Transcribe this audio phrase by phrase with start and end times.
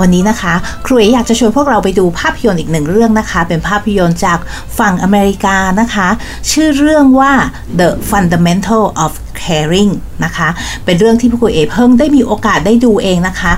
[0.00, 0.54] วันนี้นะคะ
[0.86, 4.38] ครูเออยากจะชวนพวกเราไปดูภาพยนตร์อีกหนึ่งเรื่องนะคะ เป็นภาพยนตร์จาก
[4.78, 6.08] ฝั่งอเมริกานะคะ
[6.50, 7.32] ชื่อเรื่องว่า
[7.78, 9.92] The Fundamental of Caring
[10.24, 10.48] นะคะ
[10.84, 13.52] เป็นเรื่องที่ครูเอเพิ่งได้มีโอกาสได้ดูเองนะคะ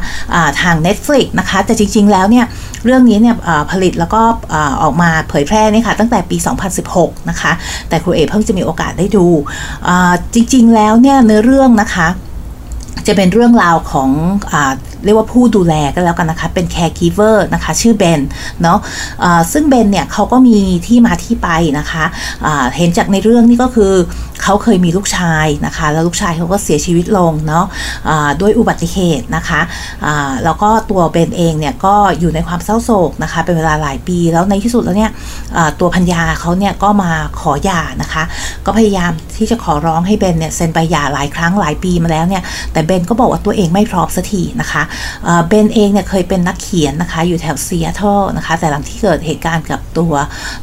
[0.46, 2.46] ะทาง Netflix นะคะ แต่จริง ๆ แล้วเนี่ย
[2.84, 3.36] เรื่องนี้เนี่ย
[3.70, 4.22] ผลิตแล้วก็
[4.82, 6.36] ออกมาเผยแพร่นี่ค่ะตั้งแต่ปี
[6.82, 7.52] 2016 นะคะ
[7.88, 9.26] แต่ครูเอเพิ่งจะมีโอกาสได้ดู
[10.34, 12.08] จริง ๆ แล้วเนี่ยเนื้อเรื่องนะคะ
[13.06, 14.10] จะเป็นเรื่องราวของ
[14.52, 14.54] อ
[15.04, 18.20] เรียกว่าผู้ดูแลก็แล้วกันนะคะ เป็น caregiver นะคะชื่อเบน
[18.62, 23.92] เนาะะซึ่งเบนเนี่ยเขาก็มีที่มาที่ไปนะคะะเห็นจากในเรื่องนี้ก็คือ
[24.42, 35.10] เขาเคยมีลูกชายนะคะ แล้วลูกชายเขาก็เสียชีวิตลงเนาะะด้วยอุบัติเหตุนะคะะแล้วก็ตัวเบนเองเนี่ยก็อยู่ในความเศร้าโศกนะคะ เป็นเวลาหลายปีแล้วในที่สุดแล้วเนี่ย
[35.80, 37.10] ตัวพัญญาเขาเนี่ยก็มา
[37.40, 38.22] ขอหย่านะคะ
[38.66, 44.82] ก็พยายามที่จะขอร้องให้เบนเนี่ยเซ็นใบหย่าหลายครั้งหลายปีมาแล้วเนี่ยแต่เบนก็บอกว่าตัวเองไม่พร้อมสักทีนะคะ
[45.48, 50.12] เบนเองเนี่ยเคยเป็นนักเขียนนะคะอยู่แถวซีแอตเทิลนะคะ แต่หลังที่เกิดเหตุการณ์กับตัว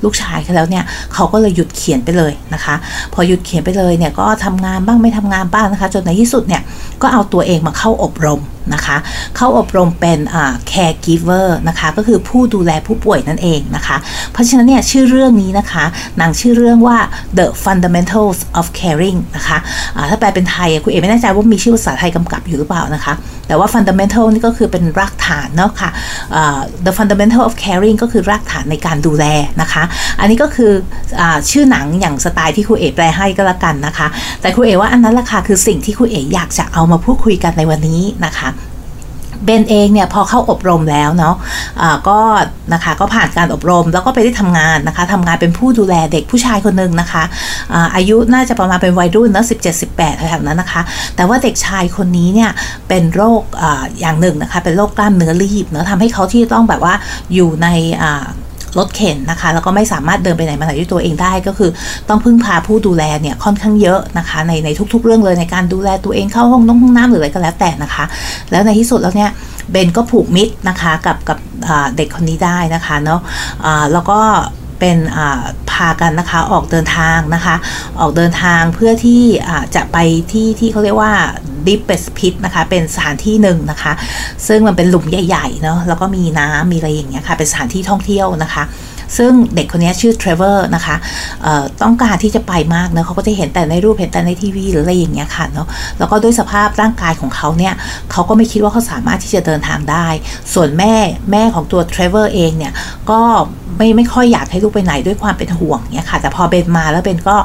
[0.03, 2.75] ลูกชายเขาแล้วเนี่ยเขาก็เลยหยุดเขียนไปเลยนะคะ
[3.13, 6.61] พอหยุดเขียนไปเลยเนี่ยก็ทำงานบ้างไม่ทำงานบ้างนะคะ จนในที่สุดเนี่ย
[7.01, 8.41] ก็เอาตัวเองมาเข้าอบรม
[8.73, 8.97] นะคะ
[9.35, 10.19] เข้าอบรมเป็น
[10.71, 13.97] caregiver นะคะก็คือผู้ดูแลผู้ป่วยนั่นเองนะคะ
[14.31, 15.83] เพราะฉะนั้นเนี่ยชื่อเรื่องนี้นะคะ
[16.17, 16.97] หนังชื่อเรื่องว่า
[17.37, 23.13] The Fundamentals of Caring นะคะะถ้าแปลเป็นไทยคุณเอไม่แน่ใจว่ามีชื่อภาษาไทยกำกับอยู่หรือเปล่านะคะ
[23.47, 25.89] แต่ว่า fundamental นี่ก็คือเป็นรากฐานเนาะค่ะ
[26.85, 29.25] the fundamental of caring ก็คือรากฐานในการดูแล
[29.61, 29.83] นะคะ
[30.19, 30.71] อันนี้ก็คือ
[31.19, 34.07] อชื่อหนังอย่างสไตล์ที่ครูเอแปลให้ก็แล้วกันนะคะ
[34.41, 38.49] แต่ครูเอว่าอันนั้นละค่ะคือสิ่งที่ครูเอ๋อยากจะเอามาพูดคุยกันในวันนี้นะคะ
[39.45, 42.19] เบนเองเนี่ยพอเข้าอบรมแล้วเนาะะก็
[42.73, 47.23] นะคะก็ผ่านการอบรมแล้วก็ไปได้ทำงานนะคะทำงานเป็นผู้ดูแลเด็กผู้ชายคนหนึ่งนะคะ
[47.73, 50.81] อาอายุน่าจะประมาณเป็นวัยรุ่นนะสิบเจ็ดสิบแปดแถวนั้นนะคะ
[51.15, 52.51] แต่ว่าเด็กชายคนนี้เนี่ย
[52.87, 53.63] เป็นโรคอ
[53.99, 56.93] อย่างหนึ่งนะคะเป็นโรคกล้ามเนื้อรีบเนาะทำให้เขาที่ต้องแบบว่า
[57.33, 57.67] อยู่ใน
[58.77, 61.69] รถเข็นนะคะ แล้วก็ไม่สามารถเดินไปไหนมาไหนด้วยตัวเองได้ก็คือ
[62.09, 68.05] ต้องพึ่งพาผู้ดูแลเนี่ยค่อนข้างเยอะนะคะในในทุก ๆ เรื่องเลยในการดูแลตัวเองเข้าห้องน้องห้องน้ำหรืออะไรก็แล้วแต่นะคะ
[68.51, 69.29] แล้วในที่สุดแล้วเนี่ย
[69.71, 71.37] เบนก็ผูกมิตรนะคะกับกับ
[71.97, 74.19] เด็กคนนี้ได้นะคะเนาะแล้วก็
[74.79, 74.97] เป็น
[75.71, 77.55] พากันนะคะออกเดินทางนะคะ
[77.99, 79.23] ออกเดินทางเพื่อที่
[79.75, 79.97] จะไป
[80.31, 81.13] ที่ที่เขาเรียกว่า
[81.67, 83.93] deepest pit นะคะ เป็นสถานที่หนึ่งนะคะ
[84.47, 88.63] ซึ่งมันเป็นหลุมใหญ่ๆเนาะแล้วก็มีน้ำมีอะไรอย่างเงี้ยค่ะ เป็นสถานที่ท่องเที่ยวนะคะ
[89.17, 90.95] ซึ่งเด็กคนนี้ชื่อเทรเวอร์นะคะ
[91.83, 95.67] ต้องการที่จะไปมากเนะเขาก็จะเห็นแต่ในรูปเห็นแต่ในทีวีหรืออะไรอย่างเงี้ยค่ะเนาะ
[95.99, 97.73] แล้วก็ด้วยสภาพร่างกายของเขาเนี่ย
[98.11, 100.07] เขาก็ไม่คิดว่าเขาสามารถที่จะเดินทางได้
[100.53, 100.93] ส่วนแม่
[101.31, 102.73] แม่ของตัวเทรเวอร์เองเนี่ย
[103.11, 103.21] ก็
[103.77, 107.37] ไม่ไม่ค่อยอยากให้ลูกไปไหนด้วยความเป็นห่วงเนี่ยค่ะ แต่พอเบนมาแล้วเบนก็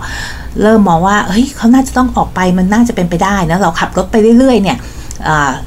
[0.62, 4.78] เริ่มมองว่าเฮ้ยเขาน่าจะต้องออกไปมันน่าจะเป็นไปได้นะเราขับรถไปเรื่อยๆเนี่ย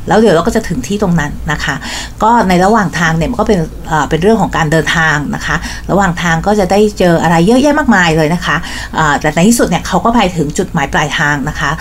[0.08, 1.76] แล้วเดี๋ยวเราก็จะถึงที่ตรงนั้นนะคะ
[2.24, 3.60] ก็ในระหว่างทางเนี่ยมันก็เป็น
[4.10, 5.56] เป็นเรื่องของการเดินทางนะคะ
[5.92, 8.56] ระหว่างทางก็จะได้เจออะไรเยอะแยะมากมายเลยนะคะ
[9.22, 11.72] แต่ในที่สุดเนี่ยเขาก็ไปถึงจุดหมายปลายทางนะคะ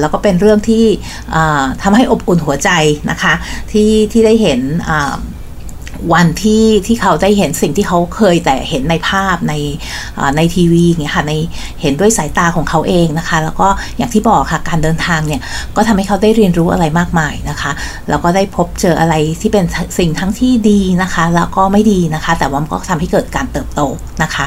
[0.00, 0.84] แล้วก็เป็นเรื่องที่
[1.82, 2.70] ทำให้อบอุ่นหัวใจ
[3.10, 3.34] นะคะ
[3.72, 4.60] ที่ที่ได้เห็น
[6.14, 9.54] วันที่ที่เขาได้เห็นสิ่งที่เขาเคยแต่เห็นในภาพใน
[10.36, 11.32] ในทีวีเงี้ยค่ะใน
[11.82, 15.40] เห็นด้วยสายตาของเขาเองนะคะ แล้วก็อย่างที่บอกค่ะการเดินทางเนี่ย
[15.76, 17.70] ก็ทำให้เขาได้เรียนรู้อะไรมากมายนะคะ
[18.08, 19.64] แล้วก็ได้พบเจออะไรที่เป็น
[19.98, 23.80] สิ่งทั้งที่ดีนะคะ แล้วก็ไม่ดีนะคะ แต่ว่ามันก็ทำให้เกิดการเติบโต
[24.22, 24.44] นะคะ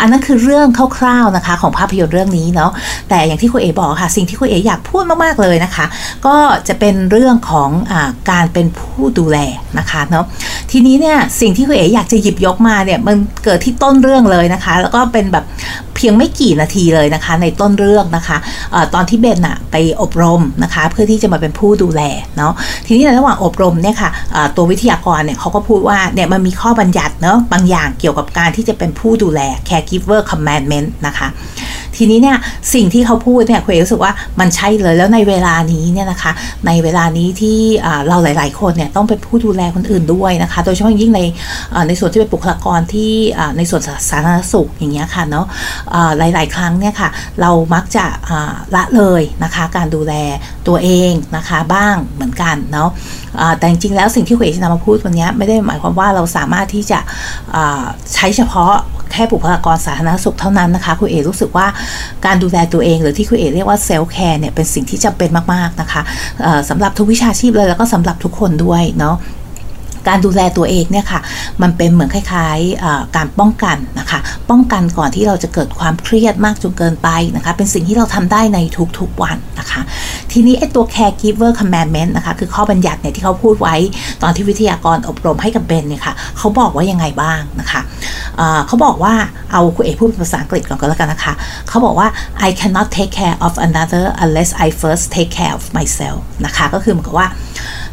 [0.00, 2.70] อันนั้นคือเรื่องคร่าวๆนะคะของภาพยนตร์เรื่องนี้เนาะ
[3.08, 5.86] แต่อย่างที่คุณเอ๋บอกค่ะสิ่งที่คุณเอ๋อยากพูดมากๆเลยนะคะ
[6.26, 6.36] ก็
[6.68, 7.94] จะเป็นเรื่องของอ
[8.30, 9.38] การเป็นผู้ดูแล
[9.78, 10.24] นะคะเนาะ
[10.70, 15.44] ที่ีนี้เนี่ยสิ่งที่คุณเอ๋อยากจะหยิบยกมาเนี่ยมันเกิดที่ต้นเรื่องเลยนะคะ แล้วก็เป็นแบบ
[15.98, 18.36] เพียงไม่กี่นาทีเลยนะคะ ในต้นเรื่องนะคะ
[18.74, 22.02] ออตอนที่เบนอะไปอบรมนะคะ เพื่อที่จะมาเป็นผู้ดูแล
[22.36, 22.52] เนาะ
[22.86, 24.10] ทีนี้ในระหว่างอบรมเนี่ยค่ะ
[24.56, 31.28] ตัววิทยากรเนี่ยเขาก็พูดว่าเนี่ยมันมีข้อบัญญัติเนาะบางอย่างเกี่ยวกับการที่จะเป็นผู้ดูแล caregiver commandment นะคะ
[31.96, 32.38] ทีนี้เนี่ย
[32.74, 36.32] สิ่งที่เขาพูดเนี่ยคุณเอรู้สึกว่ามันใช่เลยแล้วในเวลานี้เนี่ยนะคะ
[36.66, 37.58] ในเวลานี้ที่
[38.08, 41.20] เราหลาย ๆ คนเนี่ยต้องเป็นผู้ดูแลคนอื่นด้วยนะคะ โดยเฉพาะยิ่งใน
[41.88, 43.12] ในส่วนที่เป็นบุคลากรที่
[43.56, 45.46] ในส่วนสาธารณสุขอย่างเงี้ยค่ะเนาะ
[46.18, 47.08] หลาย ๆ ครั้งเนี่ยค่ะ
[47.40, 48.04] เรามักจะ
[48.74, 50.14] ละเลยนะคะการดูแล
[50.68, 52.90] ตัวเองนะคะบ้างเหมือนกันเนาะ
[53.58, 56.98] แต่จริง ๆ แล้วสิ่งที่คุณเอจะนำมาพูดวันนี้ไม่ได้หมายความว่าเราสามารถที่จะ
[58.14, 58.72] ใช้เฉพาะ
[59.12, 61.66] แค่บุคลากรสาธารณสุขเท่านั้นนะคะคุณเอรู้สึกว่า
[62.26, 66.02] การดูแลตัวเอง หรือที่คุณเอเรียกว่าเซลล์แคร์เนี่ยเป็นสิ่งที่จำเป็นมาก ๆ นะคะ
[66.68, 69.16] สำหรับทุกวิชาชีพเลยแล้วก็สำหรับทุกคนด้วยเนาะ
[70.08, 71.20] การดูแลตัวเองเนี่ยค่ะ
[71.62, 74.18] มันเป็นเหมือนคล้ายๆการป้องกันนะคะ
[74.50, 78.58] ป้องกันก่อนที่เราจะเกิดความเครียดมากจนเกินไปนะคะเป็นสิ่งที่เราทำได้ใน
[78.98, 79.80] ทุกๆวันนะคะ
[80.32, 83.74] ทีนี้ไอ้ตัว caregiver commandment นะคะคือข้อบัญญัติเนี่ยที่เขาพูดไว้
[84.22, 87.80] ตอนที่วิทยากรอบรมให้กับเบนเนี่ยค่ะเขาบอกว่ายังไงบ้างนะคะ
[88.66, 89.14] เขาบอกว่า
[89.52, 91.34] เอาคุณเอกพูดภาษาอังกฤษก่อนก็แล้วกันนะคะ
[91.68, 92.08] เขาบอกว่า
[92.46, 97.28] I cannot take care of another unless I first take care of myself นะคะก็คือเหมือนกับว่า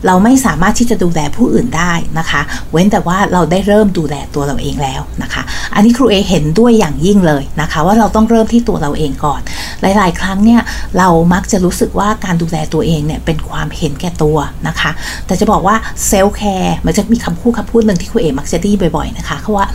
[0.06, 5.42] เราไม่สามารถที่จะดูแลผู้อื่นได้นะคะ เว้นแต่ว่าเราได้เริ่มดูแลตัวเราเองแล้วนะคะ
[5.76, 9.42] อันนี้ครูเอเห็นด้วยอย่างยิ่งเลยนะคะ ว่าเราต้องเริ่มที่ตัวเราเองก่อน
[9.82, 10.62] หลาย ๆ ครั้งเนี่ย
[10.98, 14.38] เรามักจะรู้สึกว่าการดูแลตัวเองเนี่ยเป็นความเห็นแก่ตัว
[14.68, 14.92] นะคะ
[15.26, 15.76] แต่จะบอกว่า
[16.08, 19.68] self-care มันจะมีคำพูดคำพูดหนึ่งที่ครูเอมักจะได้บ่อย ๆ นะคะเขาว่า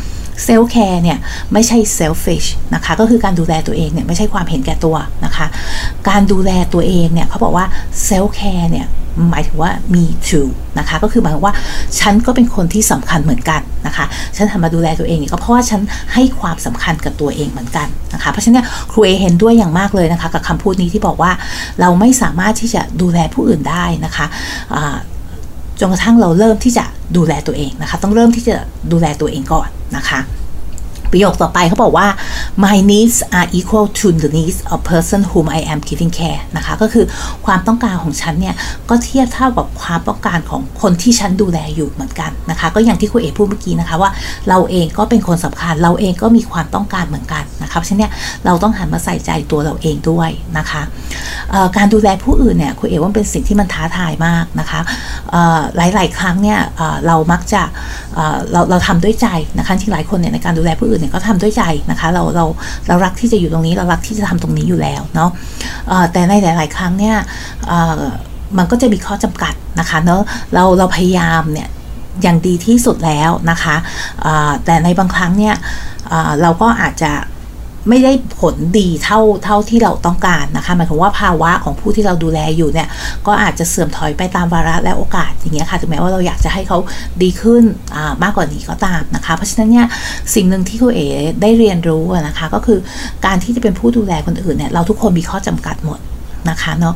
[0.45, 1.19] self-care เนี่ย
[1.53, 2.45] ไม่ใช่ selfish
[2.75, 5.47] นะคะก็คือการดูแลตัวเองเนี่ยไม่ใช่ความเห็นแก่ตัวนะคะ
[6.09, 7.67] การดูแลตัวเองเนี่ยเขาบอกว่า
[8.05, 8.87] self-care เนี่ย
[9.31, 10.49] หมายถึงว่ามี too
[10.79, 11.55] นะคะ ก็คือหมายว่า
[12.01, 14.05] ฉันก็เป็นคนที่สำคัญเหมือนกันนะคะ
[14.37, 15.81] ฉันทำมาดูแลตัวเองเนี่ยก็เพราะว่าฉัน
[16.15, 21.33] ให้ความสำคัญกับตัวเองเหมือนกันนะคะ เพราะฉะนั้นครูเอเห็นด้วยอย่างมากเลยนะคะ กับคำพูดนี้ที่บอกว่า
[21.81, 24.27] เราไม่สามารถที่จะดูแลผู้อื่นได้นะคะ
[25.81, 26.85] จนกระทั่งเราเริ่มที่จะ
[27.17, 28.57] ดูแลตัวเองนะคะ ต้องเริ่มที่จะ
[28.93, 30.21] ดูแลตัวเองก่อนนะคะ
[31.13, 32.09] ประโยคต่อไปเขาบอกว่า
[32.65, 36.75] my needs are equal to the needs of person whom I am giving care นะคะ
[36.83, 37.05] ก็คือ
[37.47, 38.55] ความต้องการของฉันเนี่ย
[38.89, 44.11] ก็เทียบเท่ากับความต้องการของคนที่ฉันดูแลอยู่เหมือนกันนะคะ ก็อย่างที่คุณเอพูดเมื่อกี้นะคะว่า
[44.49, 48.13] เราเองก็เป็นคนสำคัญ เราเองก็มีความต้องการเหมือนกันนะคะเพราะฉะนั้น
[48.45, 50.83] เราต้องหันมาใส่ใจตัวเราเองด้วยนะคะ
[51.77, 54.81] การดูแลผู้อื่นเนี่ยคุณเอว่าเป็นสิ่งที่มันท้าทายมากนะคะ
[55.77, 56.59] หลาย ๆ ครั้งเนี่ย
[57.07, 57.63] เรามักจะ
[58.53, 59.27] เราเราทำด้วยใจ
[59.59, 62.45] นะคะที่หลายคนเนี่ยในการดูแลผู้อื่นเนี่ยก็ทำด้วยใจนะคะ เราเรา
[62.89, 65.31] เรารักที่จะอยู่ตรงนี้ เรารักที่จะทำตรงนี้อยู่แล้วเนาะ
[66.13, 67.17] แต่ในหลาย ๆ ครั้งเนี่ย
[68.59, 70.23] มันก็จะมีข้อจำกัดนะคะเนาะ
[70.55, 71.69] เราเราพยายามเนี่ย
[72.23, 73.77] อย่างดีที่สุดแล้วนะคะ
[74.65, 75.55] แต่ในบางครั้งเนี่ย
[76.43, 77.13] เราก็อาจจะ
[77.89, 82.89] ไม่ได้ผลดีเท่าเท่าที่เราต้องการนะคะหมายความว่าภาวะของผู้ที่เราดูแลอยู่เนี่ย
[83.27, 86.79] ก็อาจจะเสื่อมถอยไปตามวาระและโอกาสอย่างเงี้ยค่ะถึงแม้ว่าเราอยากจะให้เขา
[87.23, 87.63] ดีขึ้น
[88.23, 89.87] มากกว่านี้ก็ตามนะคะ เพราะฉะนั้นเนี่ย
[90.35, 91.09] สิ่งหนึ่งที่คุณเอ๋
[91.43, 92.79] ได้เรียนรู้นะคะ ก็คือ
[93.27, 95.99] การที่จะเป็นผู้ดูแลคนอื่นเนี่ยเราทุกคนมีข้อจำกัดหมด
[96.51, 96.95] นะคะเนาะ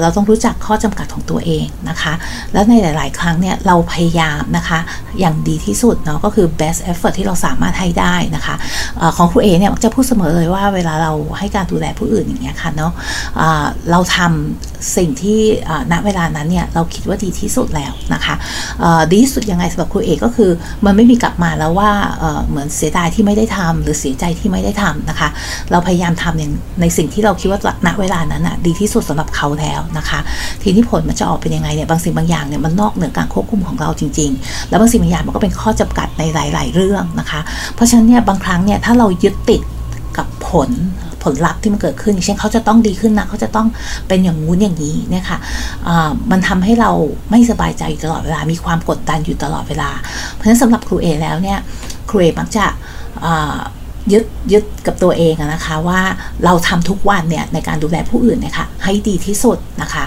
[0.00, 2.12] เราต้องรู้จักข้อจำกัดของตัวเองนะคะ
[2.52, 4.78] แล้วในหลาย ๆ ครั้งเนี่ยเราพยายามนะคะ
[5.20, 8.54] อย่างดีที่สุดเนาะก็คือ best effort ที่เราสามารถให้ได้นะคะ
[9.00, 15.40] อของครูเอเนี่ยจะพูดเสมอเลยว่าเวลาเราให้การดูแลผู้อื่นอย่างเงี้ยค่ะเนาะะเราทำสิ่งที่
[15.92, 18.34] ณเวลานั้นเนี่ยเราคิดว่าดีที่สุดแล้วนะคะ
[19.10, 20.50] ดีที่สุดยังไงสำหรับครูเอก็คือ
[20.84, 21.90] มันไม่มีกลับมาแล้วว่า
[22.48, 25.28] เหมือนเสียดายที่ไม่ได้ทำหรือเสียใจที่ไม่ได้ทำนะคะ
[25.70, 26.42] เราพยายามทำใน
[26.80, 30.20] ในสิ่งที่เราคิดว่าณเวลานั้นอะดีที่สุดสำหรับเขาแล้วนะคะ
[30.62, 37.40] ทีนี้ผลมันจะออกเป็นยังไงเนี่ยบางสิ่งบางอย่างเนี่ยมันนอกเหนือการควบคุมของเราจริง ๆ แล้วบางสิ่งบางอย่างมันก็เป็นข้อจำกัดในหลาย ๆ เรื่องนะคะ
[37.74, 39.62] เพราะฉะนั้นเนี่ยบางครั้งเนี่ยถ้าเรายึดติด
[40.16, 40.70] กับผล
[41.22, 43.66] ผลลัพธ์ที่มันเกิดขึ้นเช่นเขาจะต้องดีขึ้นนะเขาจะต้อง
[44.08, 45.38] เป็นอย่างงู้นอย่างนี้เนี่ยค่ะ
[46.30, 46.90] มันทำให้เรา
[47.30, 49.90] ไม่สบายใจอยู่ตลอดเวลา มีความกดดันอยู่ตลอดเวลา
[50.32, 51.58] เพราะฉะนั้นสำหรับครูเอแล้วเนี่ย
[52.08, 52.64] ครูเอมักจะ
[54.12, 56.00] ยึดยึดกับตัวเองนะคะว่า
[56.44, 60.04] เราทำทุกวันเนี่ยในการดูแลผู้อื่นนี่ยค่ะให้ดีที่สุดนะคะ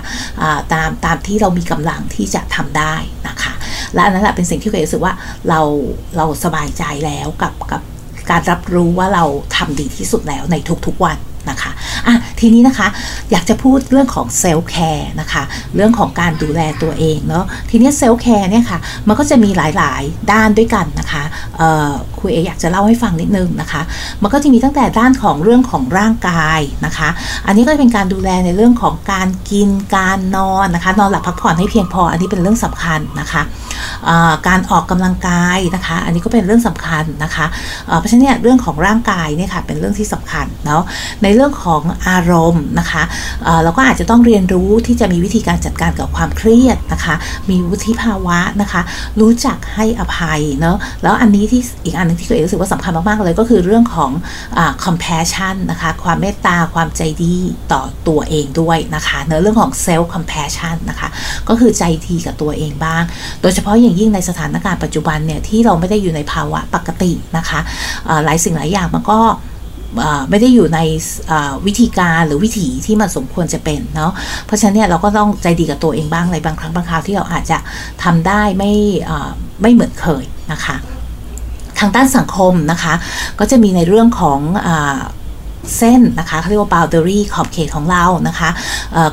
[0.73, 2.95] ตามตามที่เรามีกำลังที่จะทำได้
[3.27, 3.53] นะคะ
[3.93, 5.13] และอันนั้นแหละเป็นสิ่งที่เคยรู้สึกว่า
[5.49, 5.61] เรา
[6.17, 7.81] เราสบายใจแล้วกับกับ
[8.29, 9.25] การรับรู้ว่าเรา
[9.55, 10.55] ทำดีที่สุดแล้วใน
[10.87, 11.17] ทุกๆวัน
[11.49, 11.71] นะคะ
[12.07, 12.87] อะทีนี้นะคะ
[13.31, 15.43] อยากจะพูดเรื่องของ self-care นะคะ
[15.75, 21.23] เรื่องของการดูแลตัวเองเนาะทีนี้ self-care เนี่ยค่ะมันก็จะมีหลายๆ ด้านด้วยกันนะคะ
[22.31, 23.81] เออยากจะเล่าให้ฟังนิดนึงนะคะ
[24.21, 27.09] มันก็จะมีตั้งแต่ด้านของเรื่องของร่างกายนะคะ
[27.47, 33.41] อันนี้ก็จะเป็นการดูแลในเรื่องของการกินการนอนนะคะนอนหลับพักผ่อนให้เพียงพอ อันนี้เป็นเรื่องสำคัญนะคะ
[34.47, 37.45] การออกกำลังกายนะคะ อันนี้ก็เป็นเรื่องสำคัญนะคะ
[37.99, 40.83] เพราะฉะนั้นเนี่ยเรื่องของร่างกายเนี่ยค่ะเป็นเรื่องที่สำคัญเนาะ
[41.23, 43.03] ในเรื่องของอารมณ์นะคะ
[43.63, 47.15] เราก็อาจจะต้องเรียนรู้ที่จะมีวิธีการจัดการกับความเครียดนะคะ
[47.49, 48.81] มีวุฒิภาวะนะคะ
[49.19, 54.11] รู้จักให้อภัยเนาะแล้วอันนี้ที่อีกอันนึงที่ตัวเองรู้สึกว่าสำคัญมากๆเลยก็คือเรื่องของ
[54.57, 57.35] อ compassion นะคะความเมตตาความใจดี
[57.71, 61.09] ต่อตัวเองด้วยนะคะเนื้อเรื่องของ self compassion นะคะ
[61.49, 63.03] ก็คือใจดีกับตัวเองบ้าง
[63.41, 67.59] โดยเฉพาะอย่างยิ่งในสถานการณ์ปัจจุบันเนี่ยที่เราไม่ได้อยู่ในภาวะปกตินะคะ
[68.25, 69.19] หลายสิ่งหลายอย่างมันก็
[70.29, 70.79] ไม่ได้อยู่ใน
[71.65, 74.11] วิธีการหรือวิถีที่มันสมควรจะเป็นเนาะ
[74.45, 77.57] เพราะฉะนั้นเนี่ยเราก็ต้องใจดีกับตัวเองบ้างในบางครั้งบางคราวที่เราอาจจะ
[78.03, 78.73] ทำได้ไม่
[79.61, 80.75] ไม่เหมือนเคยนะคะ
[81.79, 82.93] ทางด้านสังคมนะคะ
[83.39, 84.69] ก็จะมีในเรื่องของอ
[85.77, 88.49] เส้นนะคะเขาเรียกว่า boundary ขอบเขตของเรานะคะ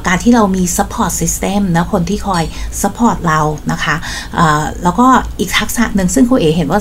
[0.07, 2.43] การที่เรามี support system นะคนที่คอย
[2.83, 3.41] support เรา
[3.73, 3.97] นะคะ
[4.83, 5.07] แล้วก็
[5.39, 6.81] อีกทักษะหนึ่งซึ่งครูเอเห็นว่า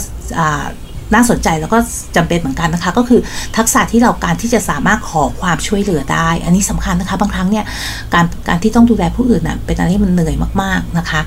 [1.13, 1.77] น่าสนใจแล้วก็
[2.15, 3.19] จำเป็นเหมือนกันนะคะ ก็คือ
[3.57, 7.65] ทักษะที่เราการที่จะสามารถขอความช่วยเหลือได้ อันนี้สำคัญนะคะ บางครั้งเนี่ย
[8.13, 11.21] การการที่ต้องดูแลผู้อื่นนะเป็นอะไรที่มันเหนื่อยมากๆนะคะ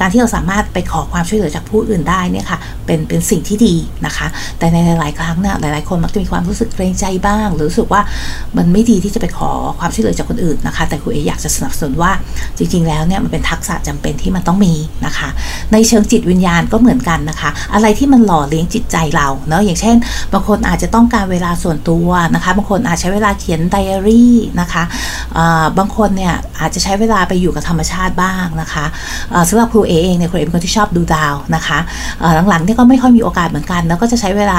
[0.00, 3.74] การที่เราสามารถไปขอความช่วยเหลือจากผู้อื่นได้เนี่ยค่ะเป็นเป็นสิ่งที่ดี
[4.06, 4.26] นะคะ
[4.58, 8.02] แต่ในหลาย ๆ ครั้งเนี่ยหลาย ๆ คนมักจะมีความรู้สึกเกรงใจบ้าง หรือรู้สึกว่า
[8.56, 12.12] มันไม่ดีที่จะไปขอความช่วยเหลือจากคนอื่นนะคะ แต่ครูเออยากจะสนับสนุนว่า
[12.58, 14.74] จริง ๆ แล้วเนี่ยมันเป็นทักษะจำเป็นที่มันต้องมี
[15.06, 15.28] นะคะ
[15.72, 19.96] ในเชิงจิตวิญญาณก็เหมือนกันนะคะ อะไรที่มันหล่อเลี้ยงจิตใจเราเนาะอย่างเช่น
[20.32, 24.82] บางคนอาจจะต้องการเวลาส่วนตัวนะคะบางคนอาจใช้เวลาเขียนไดอารี่นะคะ
[25.78, 28.84] บางคนเนี่ยอาจจะใช้เวลาไปอยู่กับธรรมชาติบ้างนะคะ
[29.48, 31.78] สำหรับครูเอเองเนี่ยครูเอเป็นคนที่ชอบดูดาวนะคะ
[32.48, 34.58] หลังๆนี่ก็ไม่ค่อยมีโอกาสเหมือนกัน แล้วก็จะใช้เวลา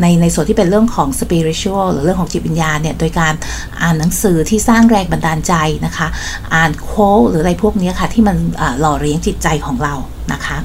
[0.00, 3.34] ในในส่วนที่เป็นเรื่องของสปิริตชัลหรือเรื่องของจิตวิญญาณเนี่ยโดยการ
[3.82, 5.54] อ่านหนังสือที่สร้างแรงบันดาลใจ
[5.86, 6.08] นะคะ
[6.54, 8.36] อ่านโค้ดหรืออะไรพวกนี้ค่ะที่มัน
[8.80, 9.94] หล่อเลี้ยงจิตใจของเรา
[10.32, 10.56] นะคะ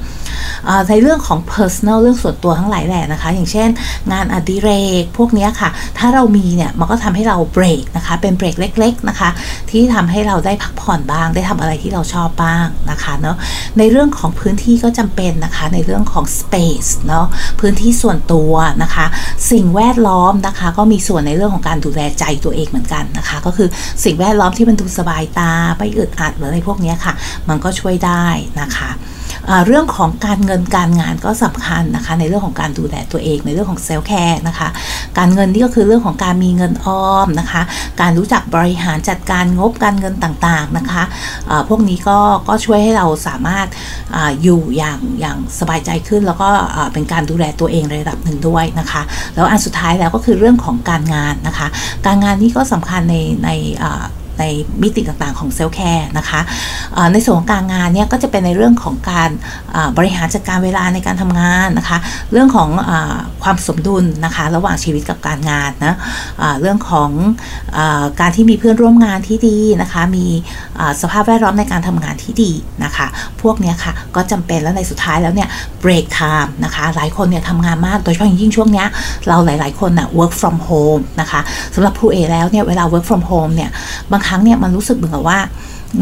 [0.90, 3.68] ในเรื่องของ personal เรื่องส่วนตัวทั้งหลายแหละนะคะ อย่างเช่น
[4.12, 9.30] งานอดิเรกพวกนี้ค่ะ ถ้าเรามีเนี่ยมันก็ทำให้เราเบรกนะคะ เป็นเบรกเล็ก ๆนะคะ
[9.70, 13.36] ที่ทำให้เราได้พักผ่อนบ้าง ได้ทำอะไรที่เราชอบบ้างนะคะเนาะ
[13.78, 17.26] ในเรื่องของพื้นที่ก็จำเป็นนะคะ ในเรื่องของ space เนาะ
[17.60, 18.52] พื้นที่ส่วนตัว
[18.82, 19.06] นะคะ
[19.50, 23.68] สิ่งแวดล้อมนะคะ ก็มีส่วนในเรื่องของการดูแลใจตัวเองเหมือนกันนะคะ ก็คือ
[24.04, 27.14] สิ่งแวดล้อมที่มันดูสบายตาไม่อึดอัดหรืออะไรพวกนี้ค่ะ
[27.48, 28.24] มันก็ช่วยได้
[28.60, 28.90] นะคะ
[29.66, 34.68] เรื่องของการเงินการงานก็สำคัญนะคะ ในเรื่องของการดูแลตัวเองในเรื่องของเซลล์แคร์นะคะ
[35.18, 37.62] การเงินนี่ก็คือเรื่องของการมีเงินออมนะคะ
[38.00, 41.04] การรู้จักบริหารจัดการงบการเงินต่างๆนะคะ
[41.68, 43.66] พวกนี้ก็ก็ช่วยให้เราสามารถ
[44.14, 46.48] ออยู่อย่างอย่างสบายใจขึ้น แล้วก็
[46.92, 49.02] เป็นการดูแลตัวเองระดับหนึ่งด้วยนะคะ
[49.34, 51.66] แล้วอันสุดท้ายแล้วก็คือเรื่องของการงานนะคะ
[52.06, 53.50] การงานนี่ก็สำคัญในใน
[54.38, 54.44] ใน
[54.82, 56.40] มิติต่างๆของเซลล์แคร์นะคะ
[57.12, 59.30] ในส่วนของการงานเนี่ยก็จะเป็นในเรื่องของการ
[59.98, 61.98] บริหารจัดการเวลาในการทำงานนะคะ
[62.32, 62.90] เรื่องของอ
[63.42, 65.94] ความสมดุลนะคะ ระหว่างชีวิตกับการงานนะ
[66.60, 67.10] เรื่องของ
[67.78, 67.80] อ
[68.20, 70.26] การที่มีเพื่อนร่วมงานที่ดีนะคะ มี
[71.02, 72.52] สภาพแวดล้อมในการทำงานที่ดี
[72.84, 73.06] นะคะ
[73.42, 75.48] พวกนี้ค่ะก็จำเป็นแล้วในสุดท้ายแล้วเนี่ย
[75.84, 78.84] break time นะคะหลายคนเนี่ยทำงานมากโดยเฉพาะยิ่งช่วงนี้
[79.28, 81.40] เราหลาย ๆคนนะ่ะ work from home นะคะ
[81.74, 83.70] สำหรับผู้เอแล้วเนี่ยเวลา work from home เนี่ย
[84.12, 85.38] บางครั้งเนี่ยมันรู้สึกเหมือนกับว่า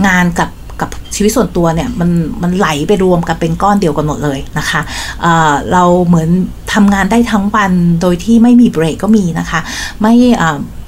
[0.07, 0.50] งานกับ
[0.81, 2.11] กับชีวิตส่วนตัวเนี่ยมัน
[2.43, 4.81] มันไหลไปรวมกันเป็นก้อนเดียวกันหมดเลยนะคะ
[5.23, 6.29] เเราเหมือน
[6.73, 9.61] ทำงานได้ทั้งวันโดยที่ไม่มีเบรกก็มีนะคะ
[10.00, 10.14] ไม่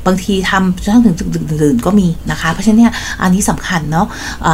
[0.07, 4.07] บางทีทำจนถึงดึกดื่นก็มีนะคะ เพราะฉะนั้นเนี่ยอันนี้สำคัญเนาะ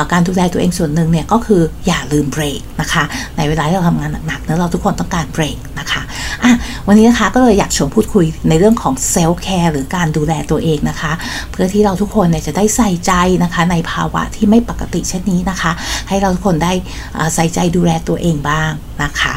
[0.03, 3.03] ะการดูแลตัวเองส่วนหนึ่งเนี่ยก็คืออย่าลืมเบรกนะคะ
[3.37, 6.03] ในเวลาที่เราทำงานหนักๆเนะเราทุกคนต้องการเบรกนะคะ
[6.43, 6.53] อะ
[6.93, 11.13] วันนี้นะคะก็เลยอยากชวนพูดคุยในเรื่องของเซลล์แคร์หรือการดูแลตัวเองนะคะ
[11.51, 13.13] เพื่อที่เราทุกคนเนี่ยจะได้ใส่ใจ
[13.45, 15.73] นะคะ ในภาวะที่ไม่ปกติเช่นนี้นะคะ
[16.09, 16.73] ให้เราทุกคนได้
[17.35, 18.71] ใส่ใจดูแลตัวเองบ้าง
[19.03, 19.35] นะคะ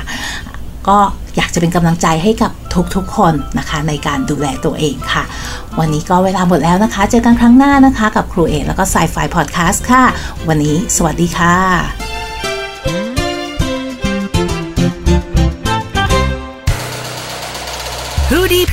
[0.88, 0.98] ก็
[1.38, 2.52] อยากจะเป็นกำลังใจให้กับ
[2.96, 5.24] ทุกๆคนนะคะ ในการดูแลตัวเองค่ะ
[5.80, 10.04] วันนี้ก็เวลาหมดแล้วนะคะ เจอกันครั้งหน้านะคะ กับครูเอกแล้วก็สายไฟพอดแคสต์ค่ะ
[10.48, 12.03] วันนี้สวัสดีค่ะ